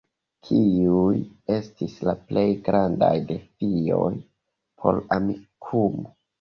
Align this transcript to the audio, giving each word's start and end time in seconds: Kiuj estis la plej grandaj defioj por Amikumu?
Kiuj 0.45 1.19
estis 1.57 1.93
la 2.09 2.15
plej 2.31 2.47
grandaj 2.69 3.13
defioj 3.35 4.11
por 4.17 5.03
Amikumu? 5.21 6.11